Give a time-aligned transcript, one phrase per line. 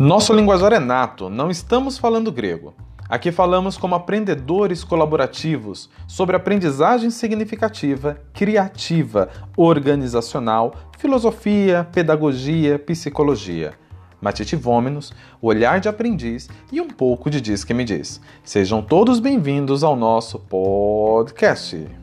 [0.00, 2.72] Nosso linguajar é nato, não estamos falando grego.
[3.06, 13.74] Aqui falamos como aprendedores colaborativos sobre aprendizagem significativa, criativa, organizacional, filosofia, pedagogia, psicologia.
[14.22, 18.22] Matite Vômenos, olhar de aprendiz e um pouco de Diz que me diz.
[18.42, 21.99] Sejam todos bem-vindos ao nosso podcast.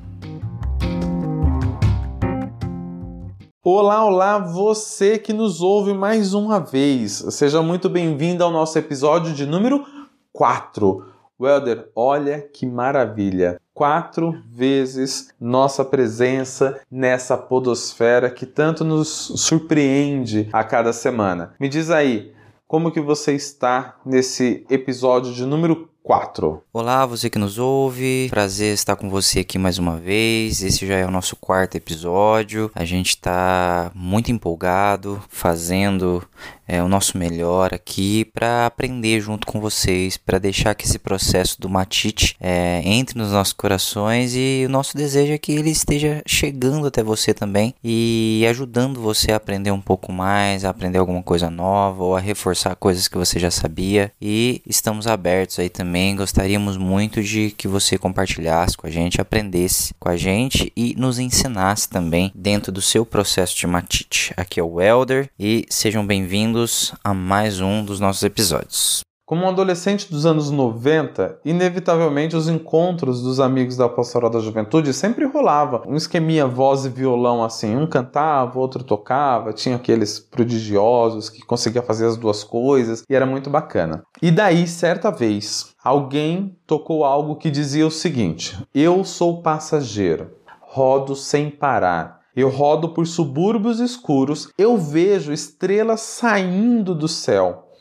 [3.69, 7.21] Olá, olá, você que nos ouve mais uma vez.
[7.31, 9.85] Seja muito bem-vindo ao nosso episódio de número
[10.31, 11.05] 4.
[11.37, 13.59] Welder, olha que maravilha!
[13.73, 21.53] Quatro vezes nossa presença nessa podosfera que tanto nos surpreende a cada semana.
[21.59, 22.31] Me diz aí,
[22.69, 26.63] como que você está nesse episódio de número 4.
[26.71, 28.27] Olá, você que nos ouve.
[28.29, 30.63] Prazer estar com você aqui mais uma vez.
[30.63, 32.71] Esse já é o nosso quarto episódio.
[32.73, 36.25] A gente está muito empolgado, fazendo
[36.65, 41.59] é, o nosso melhor aqui para aprender junto com vocês, para deixar que esse processo
[41.59, 46.21] do Matite é, entre nos nossos corações e o nosso desejo é que ele esteja
[46.25, 51.21] chegando até você também e ajudando você a aprender um pouco mais, a aprender alguma
[51.21, 54.11] coisa nova ou a reforçar coisas que você já sabia.
[54.21, 55.96] E estamos abertos aí também.
[56.15, 61.17] Gostaríamos muito de que você compartilhasse com a gente, aprendesse com a gente e nos
[61.17, 64.33] ensinasse também dentro do seu processo de Matite.
[64.37, 69.06] Aqui é o Elder e sejam bem-vindos a mais um dos nossos episódios.
[69.27, 74.93] Como um adolescente dos anos 90, inevitavelmente os encontros dos amigos da Pastoral da Juventude
[74.93, 75.83] sempre rolava.
[75.85, 81.81] Um esqueminha voz e violão assim, um cantava, outro tocava, tinha aqueles prodigiosos que conseguia
[81.81, 84.01] fazer as duas coisas e era muito bacana.
[84.21, 91.17] E daí, certa vez, alguém tocou algo que dizia o seguinte: Eu sou passageiro, rodo
[91.17, 97.71] sem parar eu rodo por subúrbios escuros, eu vejo estrelas saindo do céu.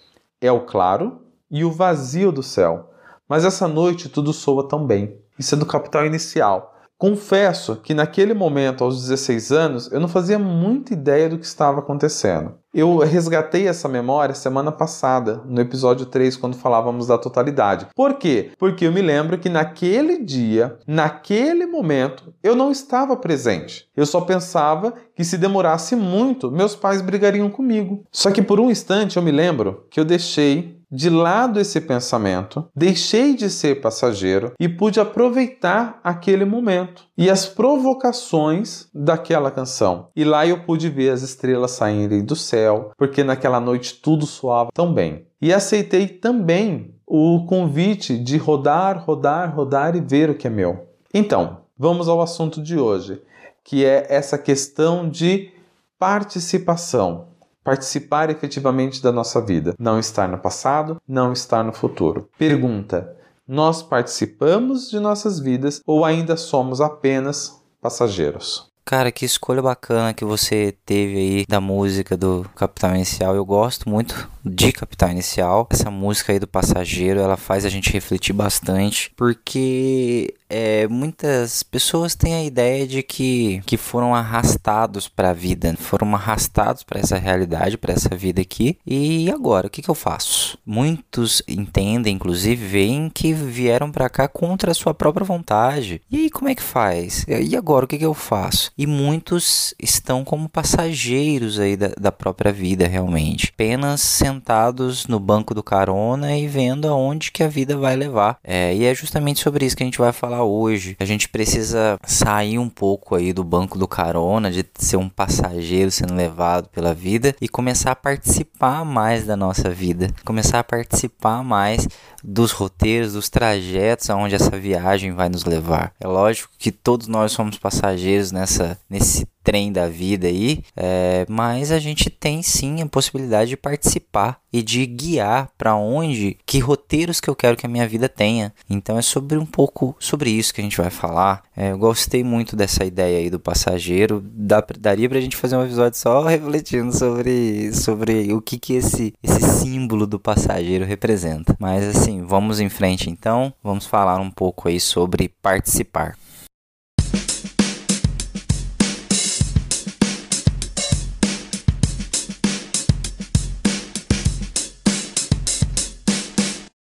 [0.41, 2.91] É o claro e o vazio do céu.
[3.29, 5.19] Mas essa noite tudo soa tão bem.
[5.39, 6.75] Isso é do capital inicial.
[6.99, 11.81] Confesso que naquele momento, aos 16 anos, eu não fazia muita ideia do que estava
[11.81, 12.59] acontecendo.
[12.79, 17.87] Eu resgatei essa memória semana passada, no episódio 3, quando falávamos da totalidade.
[17.95, 18.51] Por quê?
[18.59, 23.89] Porque eu me lembro que naquele dia, naquele momento, eu não estava presente.
[23.97, 28.05] Eu só pensava que se demorasse muito, meus pais brigariam comigo.
[28.13, 32.69] Só que por um instante eu me lembro que eu deixei de lado esse pensamento,
[32.75, 40.09] deixei de ser passageiro e pude aproveitar aquele momento e as provocações daquela canção.
[40.15, 42.66] E lá eu pude ver as estrelas saírem do céu,
[42.97, 45.27] porque naquela noite tudo soava tão bem.
[45.41, 50.89] E aceitei também o convite de rodar, rodar, rodar e ver o que é meu.
[51.13, 53.23] Então, vamos ao assunto de hoje,
[53.65, 55.53] que é essa questão de
[55.99, 57.29] participação
[57.67, 59.75] participar efetivamente da nossa vida.
[59.77, 62.29] Não estar no passado, não estar no futuro.
[62.39, 63.17] Pergunta:
[63.47, 68.71] nós participamos de nossas vidas ou ainda somos apenas passageiros?
[68.89, 73.35] Cara, que escolha bacana que você teve aí da música do Capital Inicial.
[73.35, 75.67] Eu gosto muito de Capital Inicial.
[75.73, 82.15] Essa música aí do Passageiro, ela faz a gente refletir bastante, porque é, muitas pessoas
[82.15, 87.17] têm a ideia de que, que foram arrastados para a vida, foram arrastados para essa
[87.17, 88.79] realidade, para essa vida aqui.
[88.87, 90.59] E agora, o que, que eu faço?
[90.65, 96.01] Muitos entendem, inclusive, veem que vieram para cá contra a sua própria vontade.
[96.11, 97.25] E aí, como é que faz?
[97.29, 98.71] E agora, o que, que eu faço?
[98.77, 103.53] E muitos estão como passageiros aí da, da própria vida, realmente.
[103.55, 108.39] Apenas sentados no banco do carona e vendo aonde que a vida vai levar.
[108.43, 110.97] É, e é justamente sobre isso que a gente vai falar falar hoje.
[110.99, 115.91] A gente precisa sair um pouco aí do banco do carona, de ser um passageiro
[115.91, 121.43] sendo levado pela vida e começar a participar mais da nossa vida, começar a participar
[121.43, 121.89] mais
[122.23, 125.93] dos roteiros, dos trajetos aonde essa viagem vai nos levar.
[126.01, 131.71] É lógico que todos nós somos passageiros nessa nesse trem da vida aí, é, mas
[131.71, 137.21] a gente tem sim a possibilidade de participar e de guiar para onde, que roteiros
[137.21, 138.53] que eu quero que a minha vida tenha.
[138.69, 141.45] Então é sobre um pouco sobre isso que a gente vai falar.
[141.57, 144.21] É, eu gostei muito dessa ideia aí do passageiro.
[144.25, 149.15] Dá, daria pra gente fazer um episódio só refletindo sobre, sobre o que, que esse,
[149.23, 151.57] esse símbolo do passageiro representa.
[151.61, 153.53] Mas assim, vamos em frente então.
[153.63, 156.17] Vamos falar um pouco aí sobre participar.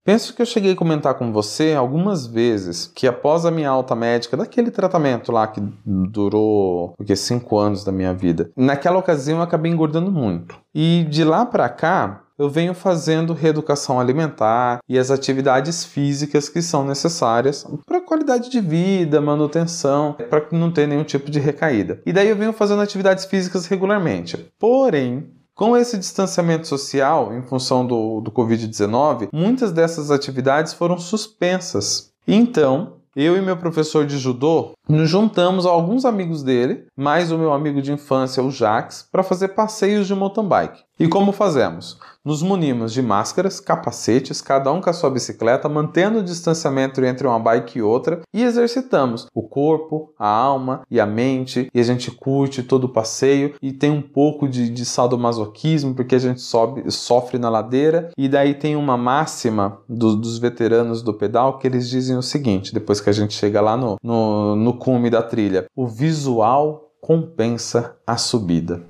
[0.08, 3.94] Penso que eu cheguei a comentar com você algumas vezes que após a minha alta
[3.94, 9.36] médica, daquele tratamento lá que durou o que cinco anos da minha vida, naquela ocasião
[9.36, 10.58] eu acabei engordando muito.
[10.74, 16.62] E de lá para cá eu venho fazendo reeducação alimentar e as atividades físicas que
[16.62, 22.00] são necessárias para qualidade de vida, manutenção, para não ter nenhum tipo de recaída.
[22.06, 24.50] E daí eu venho fazendo atividades físicas regularmente.
[24.58, 32.12] Porém, com esse distanciamento social, em função do, do Covid-19, muitas dessas atividades foram suspensas.
[32.28, 37.38] Então, eu e meu professor de judô nos juntamos a alguns amigos dele, mais o
[37.38, 40.84] meu amigo de infância, o Jax, para fazer passeios de mountain bike.
[41.00, 41.96] E como fazemos?
[42.24, 47.24] Nos munimos de máscaras, capacetes, cada um com a sua bicicleta, mantendo o distanciamento entre
[47.24, 51.70] uma bike e outra e exercitamos o corpo, a alma e a mente.
[51.72, 56.16] E a gente curte todo o passeio e tem um pouco de, de sadomasoquismo porque
[56.16, 58.10] a gente sobe, sofre na ladeira.
[58.18, 62.74] E daí tem uma máxima do, dos veteranos do pedal que eles dizem o seguinte:
[62.74, 67.96] depois que a gente chega lá no, no, no cume da trilha, o visual compensa
[68.04, 68.82] a subida.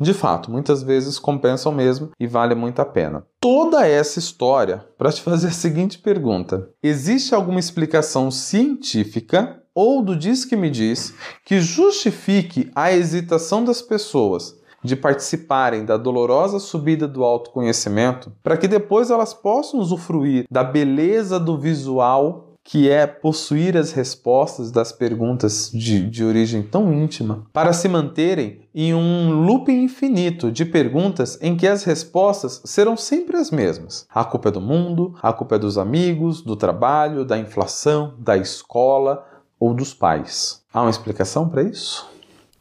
[0.00, 3.26] De fato, muitas vezes compensam mesmo e vale muito a pena.
[3.38, 10.16] Toda essa história para te fazer a seguinte pergunta: existe alguma explicação científica ou do
[10.16, 11.14] diz que me diz
[11.44, 18.66] que justifique a hesitação das pessoas de participarem da dolorosa subida do autoconhecimento para que
[18.66, 25.72] depois elas possam usufruir da beleza do visual que é possuir as respostas das perguntas
[25.74, 31.56] de, de origem tão íntima, para se manterem em um looping infinito de perguntas em
[31.56, 34.06] que as respostas serão sempre as mesmas.
[34.08, 38.36] A culpa é do mundo, a culpa é dos amigos, do trabalho, da inflação, da
[38.36, 39.26] escola
[39.58, 40.62] ou dos pais.
[40.72, 42.08] Há uma explicação para isso?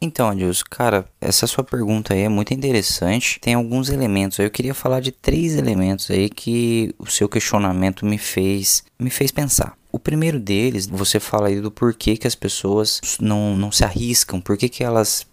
[0.02, 3.40] Então, Adilson, cara, essa sua pergunta aí é muito interessante.
[3.40, 4.40] Tem alguns elementos.
[4.40, 9.30] Eu queria falar de três elementos aí que o seu questionamento me fez, me fez
[9.30, 9.78] pensar.
[9.92, 14.40] O primeiro deles, você fala aí do porquê que as pessoas não, não se arriscam,
[14.40, 15.26] por que elas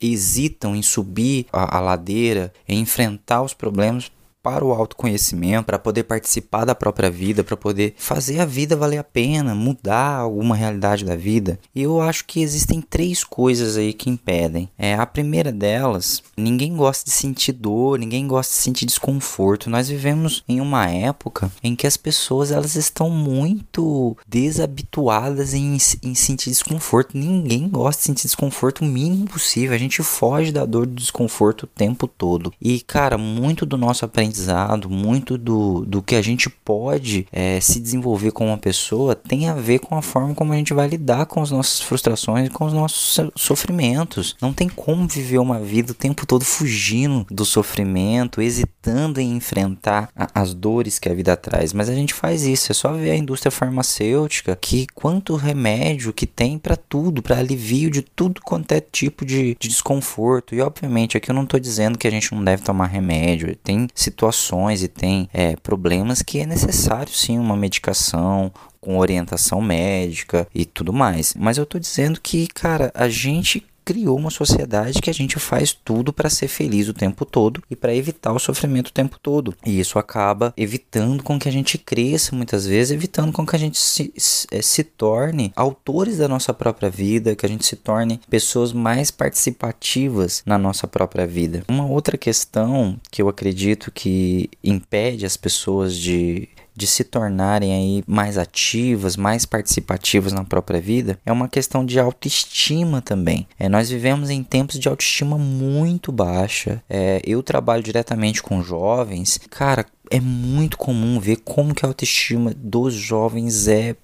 [0.00, 4.10] hesitam em subir a, a ladeira, em enfrentar os problemas
[4.48, 8.96] para o autoconhecimento, para poder participar da própria vida, para poder fazer a vida valer
[8.96, 11.60] a pena, mudar alguma realidade da vida.
[11.74, 14.70] E eu acho que existem três coisas aí que impedem.
[14.78, 19.68] É a primeira delas, ninguém gosta de sentir dor, ninguém gosta de sentir desconforto.
[19.68, 26.14] Nós vivemos em uma época em que as pessoas elas estão muito desabituadas em, em
[26.14, 27.18] sentir desconforto.
[27.18, 29.74] Ninguém gosta de sentir desconforto o mínimo possível.
[29.74, 32.50] A gente foge da dor do desconforto o tempo todo.
[32.58, 37.60] E cara, muito do nosso aprendizado aprendizado, muito do, do que a gente pode é,
[37.60, 40.86] se desenvolver como uma pessoa tem a ver com a forma como a gente vai
[40.86, 44.36] lidar com as nossas frustrações e com os nossos sofrimentos.
[44.40, 50.10] Não tem como viver uma vida o tempo todo fugindo do sofrimento, hesitando em enfrentar
[50.14, 51.72] a, as dores que a vida traz.
[51.72, 56.26] Mas a gente faz isso, é só ver a indústria farmacêutica que quanto remédio que
[56.26, 60.54] tem para tudo, para alivio de tudo quanto é tipo de, de desconforto.
[60.54, 63.56] E obviamente aqui eu não estou dizendo que a gente não deve tomar remédio.
[63.56, 63.88] Tem
[64.18, 70.64] situações e tem é, problemas que é necessário sim uma medicação, com orientação médica e
[70.64, 71.34] tudo mais.
[71.38, 75.72] Mas eu tô dizendo que, cara, a gente criou uma sociedade que a gente faz
[75.72, 79.54] tudo para ser feliz o tempo todo e para evitar o sofrimento o tempo todo.
[79.64, 83.58] E isso acaba evitando com que a gente cresça muitas vezes, evitando com que a
[83.58, 87.76] gente se, se, eh, se torne autores da nossa própria vida, que a gente se
[87.76, 91.64] torne pessoas mais participativas na nossa própria vida.
[91.66, 96.46] Uma outra questão que eu acredito que impede as pessoas de
[96.78, 101.98] de se tornarem aí mais ativas, mais participativas na própria vida, é uma questão de
[101.98, 103.48] autoestima também.
[103.58, 106.80] É, nós vivemos em tempos de autoestima muito baixa.
[106.88, 112.54] É, eu trabalho diretamente com jovens, cara, é muito comum ver como que a autoestima
[112.56, 113.96] dos jovens é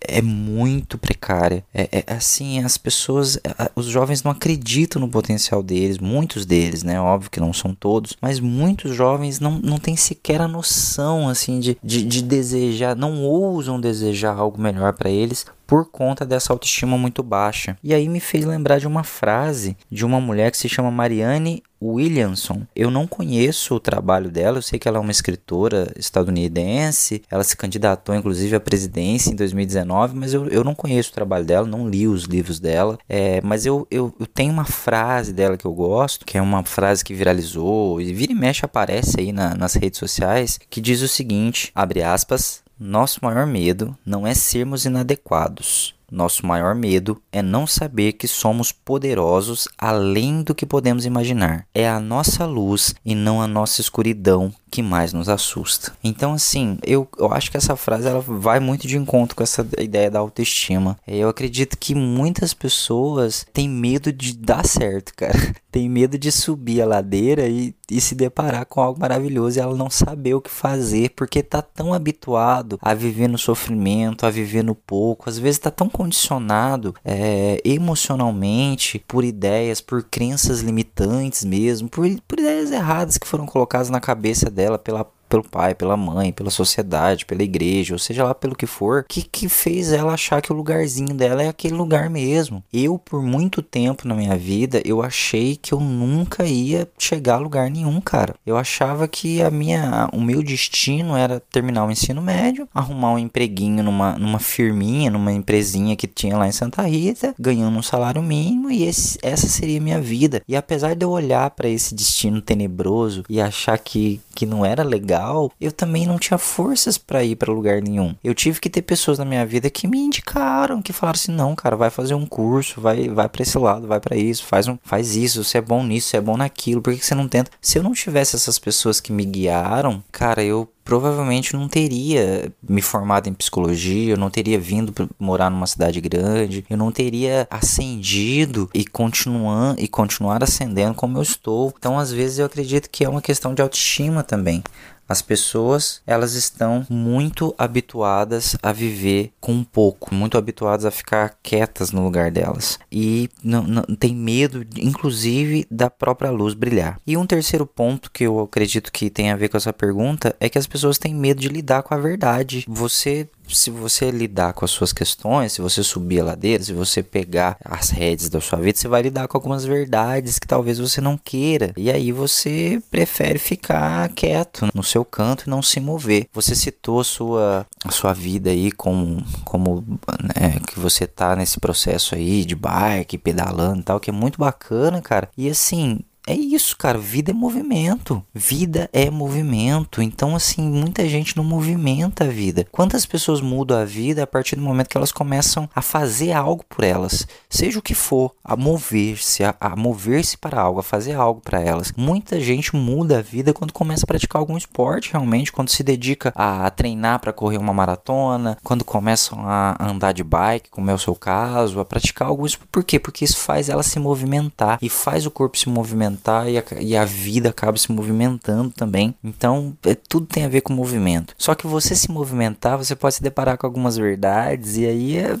[0.00, 1.64] é muito precária.
[1.72, 3.38] É, é, assim, as pessoas,
[3.76, 7.00] os jovens não acreditam no potencial deles, muitos deles, né?
[7.00, 11.60] Óbvio que não são todos, mas muitos jovens não, não têm sequer a noção, assim,
[11.60, 16.96] de, de, de desejar, não ousam desejar algo melhor para eles por conta dessa autoestima
[16.96, 17.76] muito baixa.
[17.84, 21.62] E aí me fez lembrar de uma frase de uma mulher que se chama Marianne
[21.80, 22.62] Williamson.
[22.74, 27.44] Eu não conheço o trabalho dela, eu sei que ela é uma escritora estadunidense, ela
[27.44, 31.66] se candidatou inclusive à presidência em 2019, mas eu, eu não conheço o trabalho dela,
[31.66, 35.66] não li os livros dela, é, mas eu, eu, eu tenho uma frase dela que
[35.66, 39.54] eu gosto, que é uma frase que viralizou e vira e mexe aparece aí na,
[39.54, 44.84] nas redes sociais, que diz o seguinte, abre aspas, nosso maior medo não é sermos
[44.84, 45.94] inadequados.
[46.10, 51.66] Nosso maior medo é não saber que somos poderosos além do que podemos imaginar.
[51.74, 55.92] É a nossa luz e não a nossa escuridão que mais nos assusta.
[56.02, 59.66] Então, assim, eu, eu acho que essa frase ela vai muito de encontro com essa
[59.78, 60.98] ideia da autoestima.
[61.06, 65.38] Eu acredito que muitas pessoas têm medo de dar certo, cara.
[65.70, 69.76] Tem medo de subir a ladeira e, e se deparar com algo maravilhoso e ela
[69.76, 74.64] não saber o que fazer, porque tá tão habituado a viver no sofrimento, a viver
[74.64, 81.88] no pouco, às vezes tá tão condicionado é, emocionalmente por ideias, por crenças limitantes mesmo,
[81.88, 86.32] por, por ideias erradas que foram colocadas na cabeça dela pela pelo pai, pela mãe,
[86.32, 90.42] pela sociedade, pela igreja, ou seja lá pelo que for, que que fez ela achar
[90.42, 92.62] que o lugarzinho dela é aquele lugar mesmo.
[92.72, 97.38] Eu por muito tempo na minha vida, eu achei que eu nunca ia chegar a
[97.38, 98.34] lugar nenhum, cara.
[98.46, 103.18] Eu achava que a minha o meu destino era terminar o ensino médio, arrumar um
[103.18, 108.22] empreguinho numa numa firminha, numa empresinha que tinha lá em Santa Rita, ganhando um salário
[108.22, 110.42] mínimo e esse, essa seria a minha vida.
[110.48, 114.84] E apesar de eu olhar para esse destino tenebroso e achar que que não era
[114.84, 115.17] legal,
[115.60, 118.14] eu também não tinha forças para ir para lugar nenhum.
[118.22, 121.54] Eu tive que ter pessoas na minha vida que me indicaram, que falaram assim: "Não,
[121.54, 124.78] cara, vai fazer um curso, vai vai para esse lado, vai para isso, faz um
[124.82, 127.28] faz isso, você é bom nisso, você é bom naquilo, por que, que você não
[127.28, 127.50] tenta?".
[127.60, 132.80] Se eu não tivesse essas pessoas que me guiaram, cara, eu provavelmente não teria me
[132.80, 138.70] formado em psicologia, eu não teria vindo morar numa cidade grande, eu não teria ascendido
[138.72, 141.74] e continuando e continuar ascendendo como eu estou.
[141.76, 144.62] Então, às vezes eu acredito que é uma questão de autoestima também.
[145.08, 151.90] As pessoas, elas estão muito habituadas a viver com pouco, muito habituadas a ficar quietas
[151.90, 157.00] no lugar delas e não, não tem medo, inclusive, da própria luz brilhar.
[157.06, 160.48] E um terceiro ponto que eu acredito que tem a ver com essa pergunta é
[160.50, 162.64] que as pessoas têm medo de lidar com a verdade.
[162.68, 167.02] Você se você lidar com as suas questões, se você subir a ladeira, se você
[167.02, 171.00] pegar as redes da sua vida, você vai lidar com algumas verdades que talvez você
[171.00, 171.72] não queira.
[171.76, 176.26] E aí você prefere ficar quieto no seu canto e não se mover.
[176.32, 179.84] Você citou sua, a sua vida aí como, como
[180.22, 184.38] né, que você tá nesse processo aí de bike, pedalando e tal, que é muito
[184.38, 185.28] bacana, cara.
[185.36, 186.98] E assim, é isso, cara.
[186.98, 188.22] Vida é movimento.
[188.34, 190.02] Vida é movimento.
[190.02, 192.66] Então, assim, muita gente não movimenta a vida.
[192.70, 196.62] Quantas pessoas mudam a vida a partir do momento que elas começam a fazer algo
[196.68, 197.26] por elas?
[197.48, 201.62] Seja o que for, a mover-se, a, a mover-se para algo, a fazer algo para
[201.62, 201.94] elas.
[201.96, 206.30] Muita gente muda a vida quando começa a praticar algum esporte, realmente, quando se dedica
[206.36, 210.98] a, treinar para correr uma maratona, quando começam a andar de bike, como é o
[210.98, 212.46] seu caso, a praticar algo.
[212.70, 212.98] Por quê?
[212.98, 216.64] Porque isso faz ela se movimentar e faz o corpo se movimentar movimentar e a,
[216.80, 219.14] e a vida acaba se movimentando também.
[219.22, 221.34] Então, é, tudo tem a ver com movimento.
[221.38, 225.38] Só que você se movimentar, você pode se deparar com algumas verdades e aí é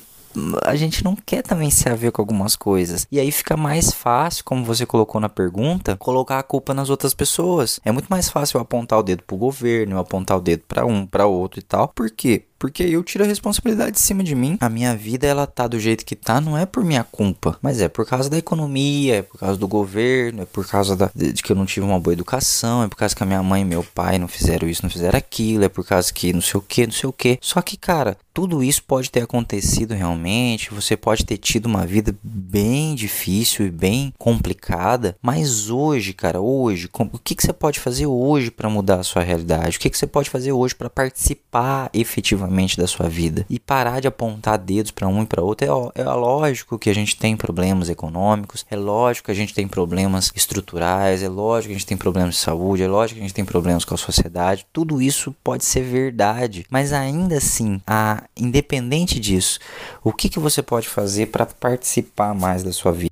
[0.62, 3.06] a gente não quer também se haver com algumas coisas.
[3.10, 7.12] E aí fica mais fácil, como você colocou na pergunta, colocar a culpa nas outras
[7.12, 7.80] pessoas.
[7.84, 10.86] É muito mais fácil eu apontar o dedo pro governo, eu apontar o dedo para
[10.86, 11.88] um, para outro e tal.
[11.88, 12.44] Por quê?
[12.58, 14.58] Porque eu tiro a responsabilidade de cima de mim.
[14.60, 17.80] A minha vida ela tá do jeito que tá, não é por minha culpa, mas
[17.80, 21.32] é por causa da economia, é por causa do governo, é por causa da, de,
[21.34, 23.64] que eu não tive uma boa educação, é por causa que a minha mãe e
[23.64, 26.62] meu pai não fizeram isso, não fizeram aquilo, é por causa que não sei o
[26.62, 27.38] que, não sei o que.
[27.40, 32.14] Só que, cara, tudo isso pode ter acontecido realmente, você pode ter tido uma vida
[32.22, 38.06] bem difícil e bem complicada, mas hoje, cara, hoje, o que, que você pode fazer
[38.06, 39.76] hoje para mudar a sua realidade?
[39.76, 42.47] O que, que você pode fazer hoje para participar efetivamente?
[42.76, 45.92] Da sua vida e parar de apontar dedos para um e para outro.
[45.94, 49.66] É, é lógico que a gente tem problemas econômicos, é lógico que a gente tem
[49.66, 53.26] problemas estruturais, é lógico que a gente tem problemas de saúde, é lógico que a
[53.26, 54.66] gente tem problemas com a sociedade.
[54.72, 59.58] Tudo isso pode ser verdade, mas ainda assim, a, independente disso,
[60.02, 63.07] o que, que você pode fazer para participar mais da sua vida?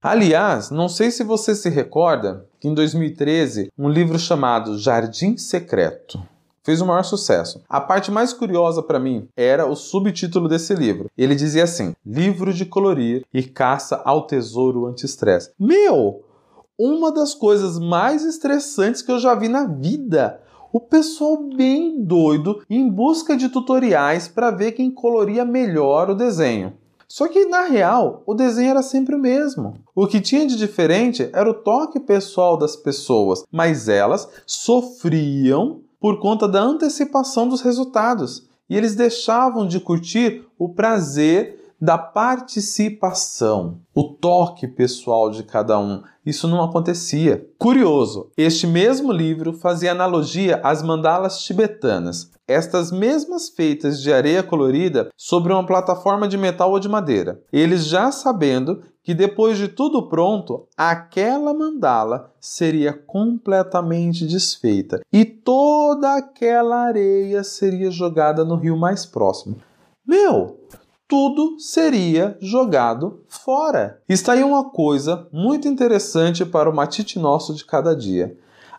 [0.00, 6.22] Aliás, não sei se você se recorda que em 2013 um livro chamado Jardim Secreto
[6.62, 7.64] fez o maior sucesso.
[7.68, 11.10] A parte mais curiosa para mim era o subtítulo desse livro.
[11.18, 15.50] Ele dizia assim: Livro de colorir e caça ao tesouro anti-estresse.
[15.58, 16.22] Meu,
[16.78, 20.40] uma das coisas mais estressantes que eu já vi na vida.
[20.72, 26.74] O pessoal bem doido em busca de tutoriais para ver quem coloria melhor o desenho.
[27.08, 29.74] Só que na real, o desenho era sempre o mesmo.
[29.94, 36.20] O que tinha de diferente era o toque pessoal das pessoas, mas elas sofriam por
[36.20, 44.02] conta da antecipação dos resultados e eles deixavam de curtir o prazer da participação, o
[44.02, 46.02] toque pessoal de cada um.
[46.26, 47.46] Isso não acontecia.
[47.56, 55.08] Curioso, este mesmo livro fazia analogia às mandalas tibetanas, estas mesmas feitas de areia colorida
[55.16, 57.40] sobre uma plataforma de metal ou de madeira.
[57.52, 66.16] Eles já sabendo que depois de tudo pronto, aquela mandala seria completamente desfeita e toda
[66.16, 69.56] aquela areia seria jogada no rio mais próximo.
[70.06, 70.58] Meu,
[71.08, 74.02] tudo seria jogado fora.
[74.06, 78.36] Está aí uma coisa muito interessante para o matite nosso de cada dia.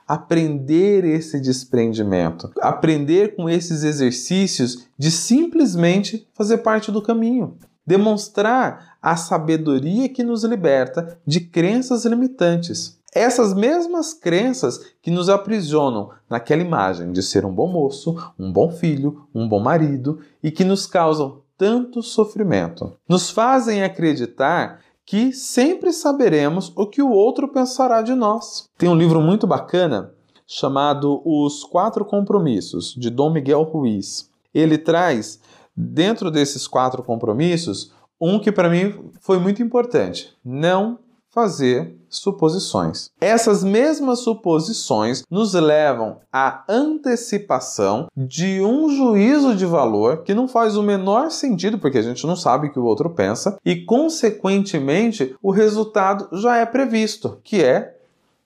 [0.07, 9.15] Aprender esse desprendimento, aprender com esses exercícios de simplesmente fazer parte do caminho, demonstrar a
[9.15, 12.99] sabedoria que nos liberta de crenças limitantes.
[13.11, 18.69] Essas mesmas crenças que nos aprisionam naquela imagem de ser um bom moço, um bom
[18.69, 22.95] filho, um bom marido e que nos causam tanto sofrimento.
[23.07, 28.63] Nos fazem acreditar que sempre saberemos o que o outro pensará de nós.
[28.77, 30.13] Tem um livro muito bacana
[30.47, 34.29] chamado Os Quatro Compromissos, de Dom Miguel Ruiz.
[34.53, 35.41] Ele traz,
[35.75, 40.97] dentro desses quatro compromissos, um que para mim foi muito importante: não
[41.31, 43.11] fazer suposições.
[43.21, 50.75] Essas mesmas suposições nos levam à antecipação de um juízo de valor que não faz
[50.75, 55.35] o menor sentido, porque a gente não sabe o que o outro pensa, e consequentemente
[55.41, 57.95] o resultado já é previsto, que é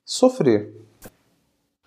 [0.06, 0.74] sofrer.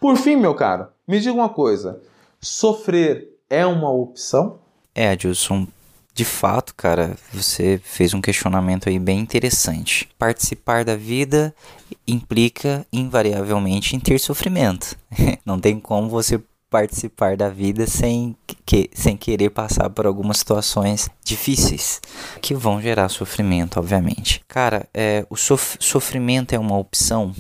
[0.01, 2.01] Por fim, meu caro, me diga uma coisa:
[2.41, 4.59] sofrer é uma opção?
[4.95, 5.67] É, Adilson,
[6.17, 10.09] de fato, cara, você fez um questionamento aí bem interessante.
[10.19, 11.55] Participar da vida
[12.09, 14.97] implica invariavelmente em ter sofrimento.
[15.45, 21.07] Não tem como você participar da vida sem, que, sem querer passar por algumas situações
[21.23, 22.01] difíceis
[22.41, 24.43] que vão gerar sofrimento, obviamente.
[24.49, 27.35] Cara, é, o sof sofrimento é uma opção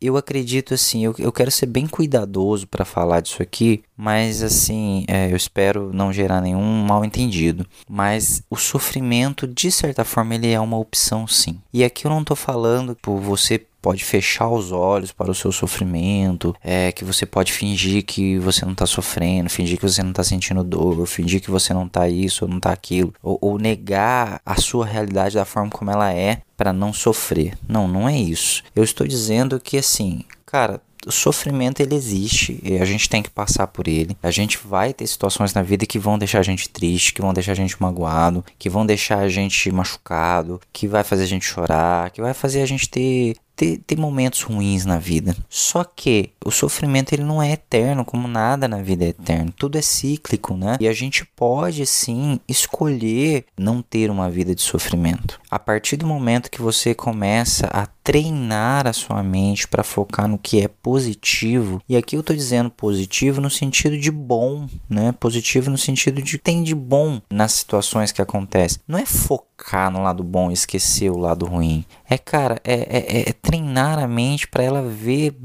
[0.00, 5.04] eu acredito assim, eu, eu quero ser bem cuidadoso para falar disso aqui, mas assim,
[5.08, 7.66] é, eu espero não gerar nenhum mal entendido.
[7.88, 11.60] Mas o sofrimento, de certa forma, ele é uma opção sim.
[11.72, 15.52] E aqui eu não tô falando por você pode fechar os olhos para o seu
[15.52, 20.08] sofrimento, é que você pode fingir que você não está sofrendo, fingir que você não
[20.08, 23.58] está sentindo dor, fingir que você não está isso ou não está aquilo, ou, ou
[23.58, 27.56] negar a sua realidade da forma como ela é para não sofrer.
[27.68, 28.62] Não, não é isso.
[28.74, 33.30] Eu estou dizendo que assim, cara, o sofrimento ele existe e a gente tem que
[33.30, 34.16] passar por ele.
[34.22, 37.32] A gente vai ter situações na vida que vão deixar a gente triste, que vão
[37.32, 41.44] deixar a gente magoado, que vão deixar a gente machucado, que vai fazer a gente
[41.44, 45.36] chorar, que vai fazer a gente ter ter, ter momentos ruins na vida.
[45.48, 49.52] Só que o sofrimento ele não é eterno, como nada na vida é eterno.
[49.56, 50.76] Tudo é cíclico, né?
[50.80, 55.40] E a gente pode sim escolher não ter uma vida de sofrimento.
[55.50, 60.36] A partir do momento que você começa a treinar a sua mente para focar no
[60.36, 65.12] que é positivo, e aqui eu estou dizendo positivo no sentido de bom, né?
[65.12, 68.80] Positivo no sentido de tem de bom nas situações que acontecem.
[68.86, 69.53] Não é focar
[69.92, 71.84] no lado bom e esquecer o lado ruim.
[72.08, 75.36] É, cara, é, é, é treinar a mente para ela ver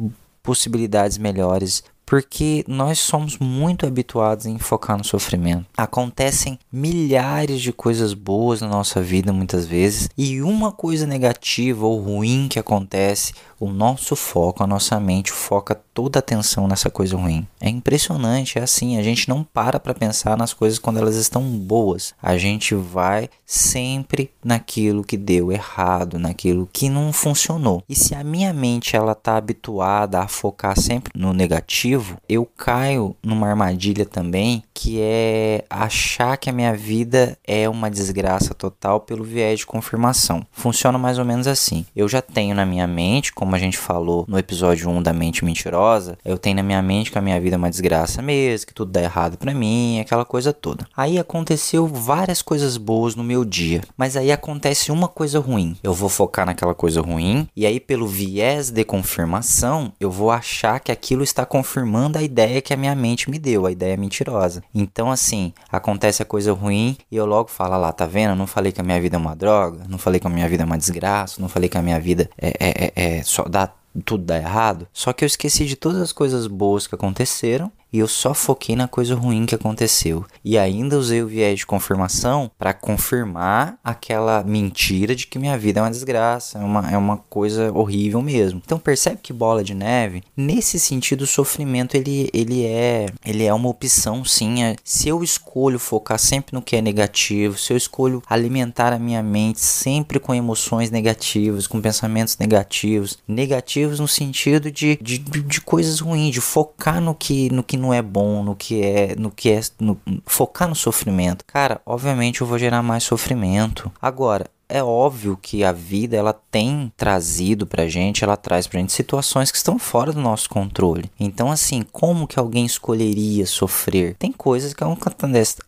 [0.41, 5.67] possibilidades melhores, porque nós somos muito habituados em focar no sofrimento.
[5.77, 11.99] Acontecem milhares de coisas boas na nossa vida muitas vezes, e uma coisa negativa ou
[11.99, 17.17] ruim que acontece, o nosso foco, a nossa mente foca toda a atenção nessa coisa
[17.17, 17.45] ruim.
[17.59, 21.43] É impressionante, é assim, a gente não para para pensar nas coisas quando elas estão
[21.43, 22.13] boas.
[22.23, 27.83] A gente vai sempre naquilo que deu errado, naquilo que não funcionou.
[27.89, 33.13] E se a minha mente ela tá habituada a focar sempre no negativo, eu caio
[33.21, 39.25] numa armadilha também, que é achar que a minha vida é uma desgraça total pelo
[39.25, 40.47] viés de confirmação.
[40.49, 41.85] Funciona mais ou menos assim.
[41.93, 45.43] Eu já tenho na minha mente, como a gente falou no episódio 1 da mente
[45.43, 45.88] mentirosa,
[46.25, 48.91] eu tenho na minha mente que a minha vida é uma desgraça mesmo, que tudo
[48.91, 50.85] dá errado para mim, aquela coisa toda.
[50.95, 55.77] Aí aconteceu várias coisas boas no meu dia, mas aí acontece uma coisa ruim.
[55.81, 60.79] Eu vou focar naquela coisa ruim e aí pelo viés de confirmação, eu vou achar
[60.79, 64.63] que aquilo está confirmando a ideia que a minha mente me deu, a ideia mentirosa.
[64.73, 68.31] Então assim, acontece a coisa ruim e eu logo falo ah lá, tá vendo?
[68.31, 70.47] Eu não falei que a minha vida é uma droga, não falei que a minha
[70.47, 73.43] vida é uma desgraça, não falei que a minha vida é, é, é, é só
[73.43, 73.69] dá
[73.99, 74.87] tudo dá errado.
[74.93, 78.75] Só que eu esqueci de todas as coisas boas que aconteceram e eu só foquei
[78.75, 80.25] na coisa ruim que aconteceu.
[80.43, 85.79] E ainda usei o viés de confirmação para confirmar aquela mentira de que minha vida
[85.79, 88.61] é uma desgraça, é uma, é uma coisa horrível mesmo.
[88.63, 93.53] Então percebe que bola de neve, nesse sentido, o sofrimento ele, ele é ele é
[93.53, 94.63] uma opção sim.
[94.63, 98.99] É, se eu escolho focar sempre no que é negativo, se eu escolho alimentar a
[98.99, 105.61] minha mente sempre com emoções negativas, com pensamentos negativos, negativos no sentido de, de, de
[105.61, 109.31] coisas ruins, de focar no que, no que não é bom, no que é, no
[109.31, 111.43] que é, no, focar no sofrimento.
[111.45, 113.91] Cara, obviamente eu vou gerar mais sofrimento.
[114.01, 118.93] Agora, é óbvio que a vida ela tem trazido pra gente, ela traz pra gente
[118.93, 121.09] situações que estão fora do nosso controle.
[121.19, 124.15] Então, assim, como que alguém escolheria sofrer?
[124.15, 124.83] Tem coisas que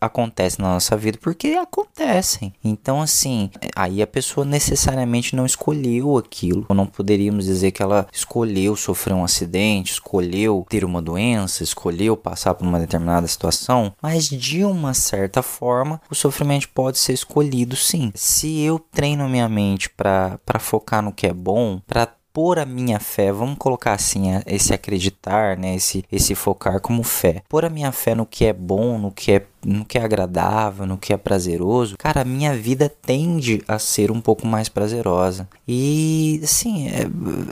[0.00, 2.54] acontecem na nossa vida porque acontecem.
[2.62, 6.66] Então, assim, aí a pessoa necessariamente não escolheu aquilo.
[6.68, 12.16] Ou não poderíamos dizer que ela escolheu sofrer um acidente, escolheu ter uma doença, escolheu
[12.16, 17.74] passar por uma determinada situação, mas de uma certa forma, o sofrimento pode ser escolhido
[17.74, 18.12] sim.
[18.14, 22.98] Se eu treino minha mente para focar no que é bom, para pôr a minha
[22.98, 27.42] fé, vamos colocar assim, esse acreditar, né, esse, esse focar como fé.
[27.48, 30.86] Pôr a minha fé no que é bom, no que é, no que é agradável,
[30.86, 31.96] no que é prazeroso.
[31.98, 35.46] Cara, a minha vida tende a ser um pouco mais prazerosa.
[35.68, 37.06] E assim, é,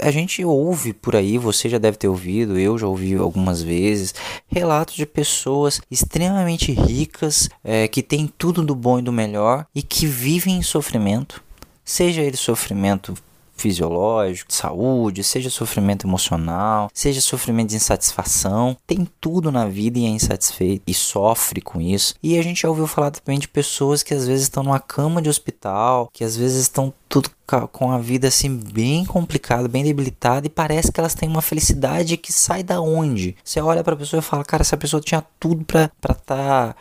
[0.06, 4.14] a gente ouve por aí, você já deve ter ouvido, eu já ouvi algumas vezes,
[4.48, 9.82] relatos de pessoas extremamente ricas, é, que têm tudo do bom e do melhor e
[9.82, 11.42] que vivem em sofrimento.
[11.84, 13.14] Seja ele sofrimento
[13.60, 18.76] fisiológico, de saúde, seja sofrimento emocional, seja sofrimento de insatisfação.
[18.86, 22.14] Tem tudo na vida e é insatisfeito e sofre com isso.
[22.22, 25.20] E a gente já ouviu falar também de pessoas que às vezes estão numa cama
[25.20, 27.30] de hospital, que às vezes estão tudo
[27.72, 32.16] com a vida assim bem complicada, bem debilitada e parece que elas têm uma felicidade
[32.16, 33.36] que sai da onde?
[33.42, 36.76] Você olha para a pessoa e fala: "Cara, essa pessoa tinha tudo para para tá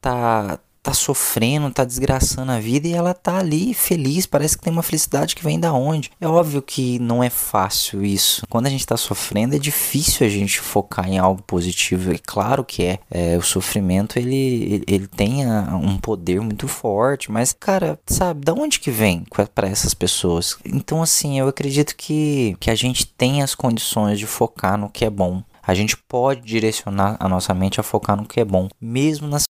[0.00, 4.72] tá tá sofrendo, tá desgraçando a vida e ela tá ali feliz, parece que tem
[4.72, 6.10] uma felicidade que vem da onde.
[6.18, 8.46] É óbvio que não é fácil isso.
[8.48, 12.64] Quando a gente tá sofrendo é difícil a gente focar em algo positivo, é claro
[12.64, 12.98] que é.
[13.10, 18.80] é o sofrimento ele, ele tem um poder muito forte, mas cara, sabe, da onde
[18.80, 20.56] que vem para essas pessoas?
[20.64, 25.04] Então assim, eu acredito que, que a gente tem as condições de focar no que
[25.04, 25.42] é bom.
[25.62, 29.44] A gente pode direcionar a nossa mente a focar no que é bom, mesmo nas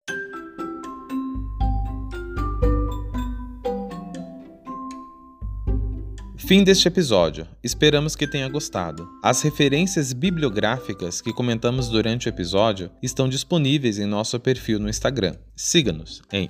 [6.49, 7.47] Fim deste episódio.
[7.63, 9.07] Esperamos que tenha gostado.
[9.23, 15.37] As referências bibliográficas que comentamos durante o episódio estão disponíveis em nosso perfil no Instagram.
[15.55, 16.49] Siga-nos em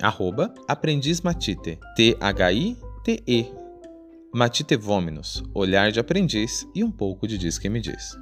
[0.69, 3.47] aprendizmatite, T-H-I-T-E.
[4.33, 8.17] Matite Vominos, olhar de aprendiz e um pouco de diz que me diz.